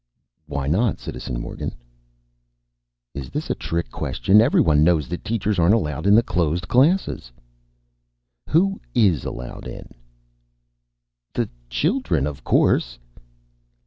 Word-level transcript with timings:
"Why 0.47 0.65
not, 0.65 0.97
Citizen 0.99 1.39
Morgan?" 1.39 1.75
"Is 3.13 3.29
this 3.29 3.51
a 3.51 3.53
trick 3.53 3.91
question? 3.91 4.41
Everyone 4.41 4.83
knows 4.83 5.07
that 5.09 5.23
teachers 5.23 5.59
aren't 5.59 5.75
allowed 5.75 6.07
in 6.07 6.15
the 6.15 6.23
closed 6.23 6.67
classes." 6.67 7.31
"Who 8.49 8.81
is 8.95 9.25
allowed 9.25 9.67
in?" 9.67 9.93
"The 11.35 11.47
children, 11.69 12.25
of 12.25 12.43
course." 12.43 12.97